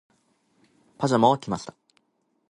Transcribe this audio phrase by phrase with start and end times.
[0.97, 1.75] パジャマを着ました。